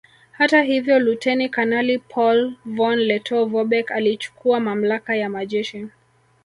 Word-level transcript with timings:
Hata 0.31 0.61
hivyo 0.61 0.99
Luteni 0.99 1.49
Kanali 1.49 1.97
Paul 1.97 2.53
von 2.65 2.99
Lettow 2.99 3.45
Vorbeck 3.45 3.91
alichukua 3.91 4.59
mamlaka 4.59 5.15
ya 5.15 5.29
majeshi 5.29 5.87